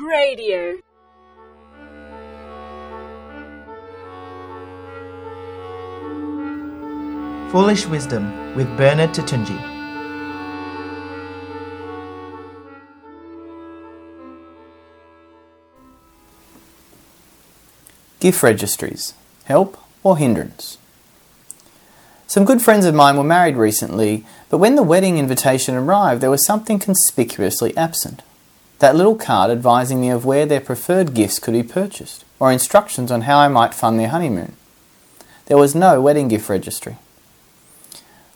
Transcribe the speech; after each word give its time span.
Radio. 0.00 0.76
Foolish 7.50 7.86
Wisdom 7.86 8.54
with 8.54 8.66
Bernard 8.76 9.14
Toutounji. 9.14 9.56
Gift 18.20 18.42
registries 18.42 19.14
help 19.44 19.78
or 20.02 20.18
hindrance? 20.18 20.76
Some 22.26 22.44
good 22.44 22.60
friends 22.60 22.84
of 22.84 22.94
mine 22.94 23.16
were 23.16 23.24
married 23.24 23.56
recently, 23.56 24.26
but 24.50 24.58
when 24.58 24.76
the 24.76 24.82
wedding 24.82 25.16
invitation 25.16 25.74
arrived, 25.74 26.20
there 26.20 26.30
was 26.30 26.44
something 26.44 26.78
conspicuously 26.78 27.74
absent. 27.78 28.22
That 28.78 28.94
little 28.94 29.16
card 29.16 29.50
advising 29.50 30.00
me 30.00 30.10
of 30.10 30.26
where 30.26 30.44
their 30.44 30.60
preferred 30.60 31.14
gifts 31.14 31.38
could 31.38 31.52
be 31.52 31.62
purchased, 31.62 32.24
or 32.38 32.52
instructions 32.52 33.10
on 33.10 33.22
how 33.22 33.38
I 33.38 33.48
might 33.48 33.72
fund 33.72 33.98
their 33.98 34.08
honeymoon. 34.08 34.54
There 35.46 35.56
was 35.56 35.74
no 35.74 36.00
wedding 36.02 36.28
gift 36.28 36.48
registry. 36.48 36.96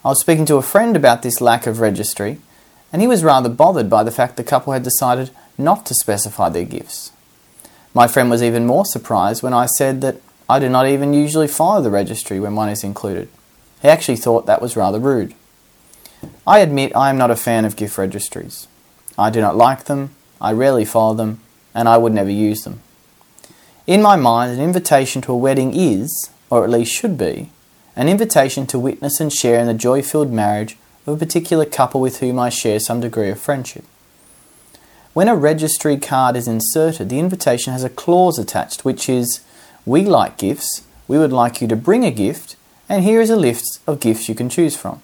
I 0.02 0.08
was 0.08 0.20
speaking 0.20 0.46
to 0.46 0.56
a 0.56 0.62
friend 0.62 0.96
about 0.96 1.20
this 1.20 1.42
lack 1.42 1.66
of 1.66 1.80
registry, 1.80 2.38
and 2.90 3.02
he 3.02 3.08
was 3.08 3.22
rather 3.22 3.50
bothered 3.50 3.90
by 3.90 4.02
the 4.02 4.10
fact 4.10 4.38
the 4.38 4.44
couple 4.44 4.72
had 4.72 4.82
decided 4.82 5.30
not 5.58 5.84
to 5.86 5.94
specify 5.94 6.48
their 6.48 6.64
gifts. 6.64 7.12
My 7.92 8.08
friend 8.08 8.30
was 8.30 8.42
even 8.42 8.66
more 8.66 8.86
surprised 8.86 9.42
when 9.42 9.52
I 9.52 9.66
said 9.66 10.00
that 10.00 10.22
I 10.48 10.58
do 10.58 10.70
not 10.70 10.88
even 10.88 11.12
usually 11.12 11.48
follow 11.48 11.82
the 11.82 11.90
registry 11.90 12.40
when 12.40 12.54
one 12.54 12.70
is 12.70 12.82
included. 12.82 13.28
He 13.82 13.88
actually 13.88 14.16
thought 14.16 14.46
that 14.46 14.62
was 14.62 14.76
rather 14.76 14.98
rude. 14.98 15.34
I 16.46 16.60
admit 16.60 16.96
I 16.96 17.10
am 17.10 17.18
not 17.18 17.30
a 17.30 17.36
fan 17.36 17.64
of 17.64 17.76
gift 17.76 17.98
registries. 17.98 18.68
I 19.18 19.28
do 19.30 19.40
not 19.40 19.56
like 19.56 19.84
them, 19.84 20.14
I 20.40 20.52
rarely 20.52 20.84
follow 20.84 21.14
them, 21.14 21.40
and 21.74 21.88
I 21.88 21.98
would 21.98 22.12
never 22.12 22.30
use 22.30 22.64
them. 22.64 22.80
In 23.86 24.02
my 24.02 24.16
mind, 24.16 24.52
an 24.52 24.60
invitation 24.60 25.20
to 25.22 25.32
a 25.32 25.36
wedding 25.36 25.72
is, 25.74 26.30
or 26.48 26.64
at 26.64 26.70
least 26.70 26.92
should 26.92 27.18
be, 27.18 27.50
an 27.96 28.08
invitation 28.08 28.66
to 28.68 28.78
witness 28.78 29.20
and 29.20 29.32
share 29.32 29.58
in 29.60 29.66
the 29.66 29.74
joy 29.74 30.02
filled 30.02 30.32
marriage 30.32 30.76
of 31.06 31.14
a 31.14 31.18
particular 31.18 31.64
couple 31.64 32.00
with 32.00 32.20
whom 32.20 32.38
I 32.38 32.48
share 32.48 32.80
some 32.80 33.00
degree 33.00 33.30
of 33.30 33.40
friendship. 33.40 33.84
When 35.12 35.28
a 35.28 35.34
registry 35.34 35.96
card 35.96 36.36
is 36.36 36.46
inserted, 36.46 37.08
the 37.08 37.18
invitation 37.18 37.72
has 37.72 37.82
a 37.82 37.90
clause 37.90 38.38
attached 38.38 38.84
which 38.84 39.08
is 39.08 39.40
We 39.84 40.04
like 40.04 40.38
gifts, 40.38 40.86
we 41.08 41.18
would 41.18 41.32
like 41.32 41.60
you 41.60 41.66
to 41.68 41.76
bring 41.76 42.04
a 42.04 42.12
gift, 42.12 42.54
and 42.88 43.02
here 43.02 43.20
is 43.20 43.30
a 43.30 43.36
list 43.36 43.80
of 43.86 43.98
gifts 43.98 44.28
you 44.28 44.34
can 44.34 44.48
choose 44.48 44.76
from. 44.76 45.02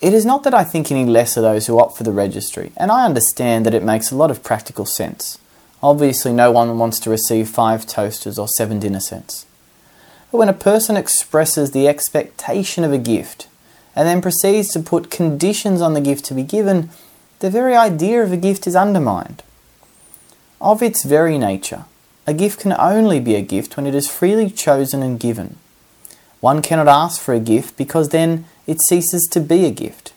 It 0.00 0.14
is 0.14 0.24
not 0.24 0.44
that 0.44 0.54
I 0.54 0.64
think 0.64 0.90
any 0.90 1.04
less 1.04 1.36
of 1.36 1.42
those 1.42 1.66
who 1.66 1.78
opt 1.78 1.96
for 1.96 2.04
the 2.04 2.12
registry, 2.12 2.72
and 2.76 2.90
I 2.90 3.04
understand 3.04 3.66
that 3.66 3.74
it 3.74 3.82
makes 3.82 4.10
a 4.10 4.16
lot 4.16 4.30
of 4.30 4.42
practical 4.42 4.86
sense. 4.86 5.38
Obviously, 5.82 6.32
no 6.32 6.50
one 6.50 6.78
wants 6.78 6.98
to 7.00 7.10
receive 7.10 7.48
five 7.48 7.86
toasters 7.86 8.38
or 8.38 8.48
seven 8.48 8.78
dinner 8.80 9.00
sets. 9.00 9.44
But 10.30 10.38
when 10.38 10.48
a 10.48 10.54
person 10.54 10.96
expresses 10.96 11.72
the 11.72 11.86
expectation 11.86 12.82
of 12.82 12.92
a 12.92 12.98
gift 12.98 13.48
and 13.94 14.06
then 14.06 14.22
proceeds 14.22 14.68
to 14.72 14.80
put 14.80 15.10
conditions 15.10 15.82
on 15.82 15.94
the 15.94 16.00
gift 16.00 16.24
to 16.26 16.34
be 16.34 16.44
given, 16.44 16.90
the 17.40 17.50
very 17.50 17.74
idea 17.74 18.22
of 18.22 18.32
a 18.32 18.36
gift 18.36 18.66
is 18.66 18.76
undermined. 18.76 19.42
Of 20.60 20.82
its 20.82 21.04
very 21.04 21.36
nature, 21.36 21.84
a 22.26 22.32
gift 22.32 22.60
can 22.60 22.74
only 22.78 23.20
be 23.20 23.34
a 23.34 23.42
gift 23.42 23.76
when 23.76 23.86
it 23.86 23.94
is 23.94 24.10
freely 24.10 24.48
chosen 24.50 25.02
and 25.02 25.18
given. 25.18 25.56
One 26.40 26.62
cannot 26.62 26.88
ask 26.88 27.20
for 27.20 27.34
a 27.34 27.40
gift 27.40 27.76
because 27.76 28.10
then 28.10 28.44
it 28.70 28.80
ceases 28.82 29.26
to 29.32 29.40
be 29.40 29.64
a 29.64 29.70
gift. 29.72 30.12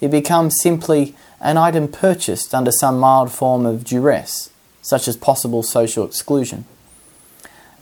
It 0.00 0.12
becomes 0.12 0.62
simply 0.62 1.16
an 1.40 1.56
item 1.56 1.88
purchased 1.88 2.54
under 2.54 2.70
some 2.70 3.00
mild 3.00 3.32
form 3.32 3.66
of 3.66 3.82
duress, 3.82 4.48
such 4.80 5.08
as 5.08 5.16
possible 5.16 5.64
social 5.64 6.06
exclusion. 6.06 6.66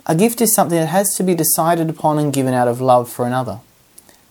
A 0.06 0.14
gift 0.14 0.40
is 0.40 0.54
something 0.54 0.78
that 0.78 0.86
has 0.86 1.14
to 1.16 1.22
be 1.22 1.34
decided 1.34 1.90
upon 1.90 2.18
and 2.18 2.32
given 2.32 2.54
out 2.54 2.68
of 2.68 2.80
love 2.80 3.12
for 3.12 3.26
another, 3.26 3.60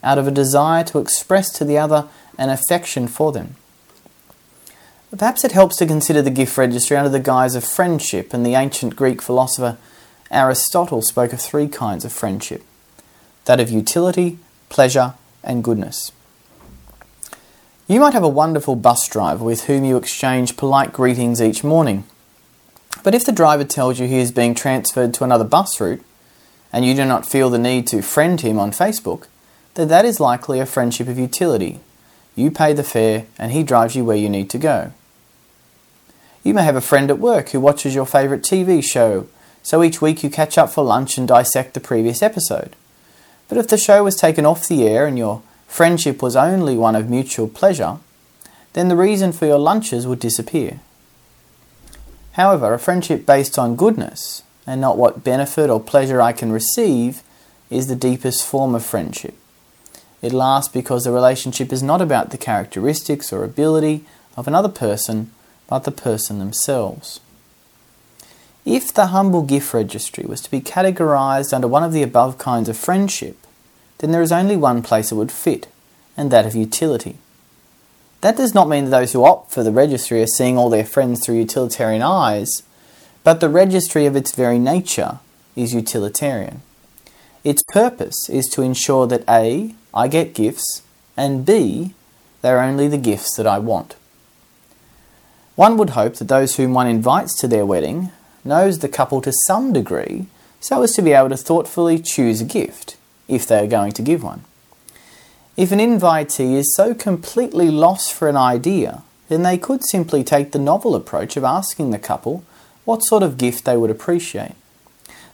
out 0.04 0.18
of 0.18 0.28
a 0.28 0.32
desire 0.32 0.84
to 0.86 0.98
express 0.98 1.52
to 1.52 1.64
the 1.64 1.78
other 1.78 2.08
an 2.40 2.50
affection 2.50 3.08
for 3.08 3.32
them. 3.32 3.56
Perhaps 5.16 5.44
it 5.44 5.52
helps 5.52 5.76
to 5.78 5.86
consider 5.86 6.24
the 6.24 6.32
gift 6.32 6.58
registry 6.58 6.98
under 6.98 7.12
the 7.12 7.20
guise 7.20 7.54
of 7.54 7.64
friendship, 7.64 8.34
and 8.34 8.44
the 8.44 8.56
ancient 8.56 8.96
Greek 8.96 9.22
philosopher 9.22 9.78
Aristotle 10.32 11.04
spoke 11.04 11.34
of 11.34 11.40
three 11.40 11.68
kinds 11.68 12.04
of 12.04 12.12
friendship 12.12 12.64
that 13.46 13.60
of 13.60 13.70
utility, 13.70 14.40
pleasure, 14.70 15.14
and 15.44 15.64
goodness. 15.64 16.12
You 17.88 18.00
might 18.00 18.14
have 18.14 18.24
a 18.24 18.30
wonderful 18.30 18.76
bus 18.76 19.08
driver 19.08 19.44
with 19.44 19.66
whom 19.66 19.84
you 19.84 19.98
exchange 19.98 20.58
polite 20.58 20.94
greetings 20.94 21.42
each 21.42 21.64
morning. 21.64 22.06
But 23.04 23.14
if 23.14 23.26
the 23.26 23.32
driver 23.32 23.66
tells 23.66 24.00
you 24.00 24.08
he 24.08 24.20
is 24.20 24.32
being 24.32 24.56
transferred 24.56 25.14
to 25.16 25.24
another 25.24 25.44
bus 25.44 25.80
route, 25.82 26.04
and 26.72 26.86
you 26.86 26.96
do 26.96 27.06
not 27.06 27.28
feel 27.28 27.50
the 27.50 27.60
need 27.60 27.86
to 27.88 28.02
friend 28.02 28.40
him 28.42 28.58
on 28.58 28.72
Facebook, 28.72 29.28
then 29.76 29.90
that 29.90 30.06
is 30.06 30.20
likely 30.20 30.60
a 30.60 30.66
friendship 30.66 31.08
of 31.08 31.20
utility. 31.20 31.80
You 32.36 32.50
pay 32.50 32.74
the 32.74 32.84
fare, 32.84 33.26
and 33.38 33.52
he 33.52 33.64
drives 33.64 33.96
you 33.96 34.06
where 34.06 34.18
you 34.18 34.30
need 34.30 34.50
to 34.52 34.58
go. 34.58 34.94
You 36.44 36.54
may 36.54 36.64
have 36.64 36.76
a 36.76 36.82
friend 36.82 37.10
at 37.10 37.20
work 37.20 37.50
who 37.50 37.60
watches 37.60 37.94
your 37.94 38.06
favourite 38.06 38.44
TV 38.44 38.84
show, 38.84 39.28
so 39.62 39.84
each 39.84 40.02
week 40.02 40.24
you 40.24 40.30
catch 40.30 40.58
up 40.58 40.70
for 40.70 40.84
lunch 40.84 41.18
and 41.18 41.28
dissect 41.28 41.74
the 41.74 41.80
previous 41.80 42.22
episode. 42.22 42.76
But 43.54 43.60
if 43.60 43.68
the 43.68 43.78
show 43.78 44.04
was 44.04 44.16
taken 44.16 44.48
off 44.48 44.68
the 44.68 44.88
air 44.88 45.06
and 45.06 45.16
your 45.16 45.44
friendship 45.68 46.24
was 46.24 46.36
only 46.36 46.76
one 46.76 46.96
of 46.96 47.08
mutual 47.08 47.48
pleasure, 47.48 48.00
then 48.74 48.88
the 48.88 48.96
reason 48.96 49.32
for 49.32 49.46
your 49.46 49.60
lunches 49.60 50.08
would 50.08 50.18
disappear. 50.18 50.80
However, 52.32 52.74
a 52.74 52.80
friendship 52.80 53.28
based 53.28 53.60
on 53.60 53.76
goodness 53.76 54.42
and 54.66 54.82
not 54.82 54.98
what 54.98 55.24
benefit 55.24 55.70
or 55.70 55.80
pleasure 55.80 56.20
I 56.20 56.34
can 56.34 56.52
receive 56.52 57.22
is 57.70 57.86
the 57.86 57.96
deepest 57.96 58.44
form 58.44 58.74
of 58.74 58.84
friendship. 58.84 59.36
It 60.24 60.34
lasts 60.34 60.74
because 60.74 61.04
the 61.04 61.12
relationship 61.12 61.72
is 61.72 61.84
not 61.84 62.02
about 62.02 62.32
the 62.32 62.40
characteristics 62.40 63.32
or 63.32 63.44
ability 63.44 64.04
of 64.36 64.48
another 64.48 64.68
person, 64.68 65.30
but 65.68 65.84
the 65.84 65.92
person 65.92 66.40
themselves. 66.40 67.20
If 68.66 68.92
the 68.92 69.08
humble 69.08 69.44
gift 69.44 69.76
registry 69.76 70.26
was 70.26 70.42
to 70.42 70.50
be 70.50 70.60
categorized 70.60 71.54
under 71.54 71.68
one 71.68 71.84
of 71.84 71.94
the 71.94 72.02
above 72.02 72.40
kinds 72.40 72.68
of 72.68 72.76
friendship, 72.76 73.38
then 74.04 74.12
there 74.12 74.22
is 74.22 74.34
only 74.34 74.58
one 74.58 74.84
place 74.84 75.14
it 75.14 75.16
would 75.16 75.32
fit, 75.32 75.68
and 76.18 76.30
that 76.30 76.46
of 76.46 76.56
utility. 76.56 77.16
That 78.20 78.36
does 78.36 78.54
not 78.54 78.68
mean 78.68 78.84
that 78.84 78.92
those 78.92 79.14
who 79.14 79.24
opt 79.24 79.54
for 79.54 79.64
the 79.64 79.72
registry 79.72 80.22
are 80.22 80.28
seeing 80.28 80.58
all 80.58 80.70
their 80.70 80.84
friends 80.84 81.24
through 81.24 81.38
utilitarian 81.38 82.02
eyes, 82.02 82.64
but 83.24 83.40
the 83.40 83.48
registry 83.48 84.06
of 84.06 84.18
its 84.18 84.36
very 84.36 84.60
nature 84.60 85.20
is 85.56 85.74
utilitarian. 85.74 86.62
Its 87.46 87.64
purpose 87.64 88.30
is 88.30 88.48
to 88.48 88.62
ensure 88.62 89.08
that 89.08 89.24
A, 89.30 89.74
I 89.94 90.10
get 90.10 90.34
gifts, 90.34 90.82
and 91.16 91.46
B, 91.46 91.94
they're 92.42 92.62
only 92.62 92.90
the 92.90 92.98
gifts 92.98 93.38
that 93.38 93.48
I 93.48 93.58
want. 93.58 93.96
One 95.56 95.78
would 95.78 95.92
hope 95.92 96.16
that 96.16 96.28
those 96.28 96.58
whom 96.58 96.74
one 96.74 96.88
invites 96.88 97.40
to 97.40 97.48
their 97.48 97.66
wedding 97.66 98.12
knows 98.44 98.80
the 98.80 98.90
couple 98.90 99.22
to 99.22 99.32
some 99.48 99.72
degree 99.72 100.26
so 100.60 100.82
as 100.82 100.92
to 100.94 101.02
be 101.02 101.14
able 101.14 101.30
to 101.30 101.38
thoughtfully 101.38 102.00
choose 102.00 102.42
a 102.42 102.46
gift, 102.46 102.98
if 103.28 103.48
they 103.48 103.64
are 103.64 103.68
going 103.68 103.92
to 103.94 104.02
give 104.02 104.24
one. 104.24 104.44
If 105.56 105.72
an 105.72 105.80
invitee 105.80 106.56
is 106.56 106.76
so 106.76 106.94
completely 106.94 107.70
lost 107.70 108.14
for 108.14 108.28
an 108.28 108.38
idea, 108.38 109.04
then 109.30 109.44
they 109.44 109.58
could 109.58 109.84
simply 109.84 110.24
take 110.24 110.52
the 110.52 110.60
novel 110.60 110.96
approach 110.96 111.38
of 111.38 111.44
asking 111.44 111.92
the 111.92 112.00
couple 112.00 112.44
what 112.86 113.06
sort 113.06 113.24
of 113.24 113.38
gift 113.38 113.66
they 113.66 113.78
would 113.78 113.92
appreciate. 113.92 114.56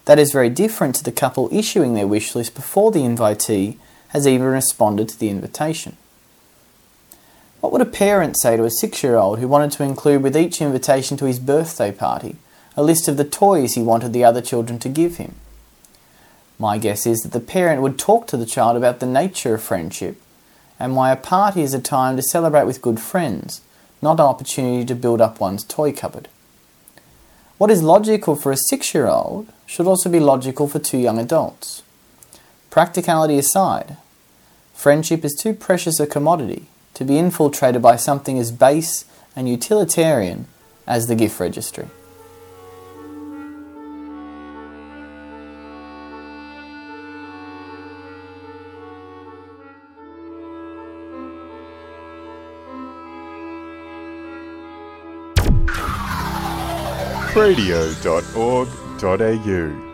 That 0.04 0.18
is 0.18 0.32
very 0.32 0.50
different 0.50 0.94
to 0.96 1.04
the 1.04 1.12
couple 1.12 1.48
issuing 1.52 1.94
their 1.94 2.06
wish 2.06 2.34
list 2.34 2.54
before 2.54 2.90
the 2.90 3.00
invitee 3.00 3.76
has 4.08 4.26
even 4.26 4.46
responded 4.46 5.08
to 5.08 5.18
the 5.18 5.28
invitation. 5.28 5.96
What 7.60 7.72
would 7.72 7.82
a 7.82 7.86
parent 7.86 8.40
say 8.40 8.56
to 8.56 8.64
a 8.64 8.70
six 8.70 9.02
year 9.02 9.16
old 9.16 9.38
who 9.38 9.48
wanted 9.48 9.72
to 9.72 9.84
include 9.84 10.22
with 10.22 10.36
each 10.36 10.60
invitation 10.60 11.16
to 11.18 11.26
his 11.26 11.38
birthday 11.38 11.92
party 11.92 12.36
a 12.76 12.82
list 12.82 13.08
of 13.08 13.16
the 13.16 13.24
toys 13.24 13.74
he 13.74 13.82
wanted 13.82 14.12
the 14.12 14.24
other 14.24 14.40
children 14.40 14.78
to 14.80 14.88
give 14.88 15.16
him? 15.16 15.34
My 16.60 16.76
guess 16.76 17.06
is 17.06 17.22
that 17.22 17.32
the 17.32 17.40
parent 17.40 17.80
would 17.80 17.98
talk 17.98 18.26
to 18.26 18.36
the 18.36 18.44
child 18.44 18.76
about 18.76 19.00
the 19.00 19.06
nature 19.06 19.54
of 19.54 19.62
friendship 19.62 20.20
and 20.78 20.94
why 20.94 21.10
a 21.10 21.16
party 21.16 21.62
is 21.62 21.72
a 21.72 21.80
time 21.80 22.16
to 22.16 22.22
celebrate 22.22 22.66
with 22.66 22.82
good 22.82 23.00
friends, 23.00 23.62
not 24.02 24.20
an 24.20 24.26
opportunity 24.26 24.84
to 24.84 24.94
build 24.94 25.22
up 25.22 25.40
one's 25.40 25.64
toy 25.64 25.90
cupboard. 25.90 26.28
What 27.56 27.70
is 27.70 27.82
logical 27.82 28.36
for 28.36 28.52
a 28.52 28.58
six 28.58 28.92
year 28.92 29.06
old 29.06 29.50
should 29.64 29.86
also 29.86 30.10
be 30.10 30.20
logical 30.20 30.68
for 30.68 30.78
two 30.78 30.98
young 30.98 31.18
adults. 31.18 31.82
Practicality 32.68 33.38
aside, 33.38 33.96
friendship 34.74 35.24
is 35.24 35.34
too 35.34 35.54
precious 35.54 35.98
a 35.98 36.06
commodity 36.06 36.66
to 36.92 37.04
be 37.04 37.18
infiltrated 37.18 37.80
by 37.80 37.96
something 37.96 38.38
as 38.38 38.52
base 38.52 39.06
and 39.34 39.48
utilitarian 39.48 40.46
as 40.86 41.06
the 41.06 41.14
gift 41.14 41.40
registry. 41.40 41.88
publicradio.org.au. 57.32 59.89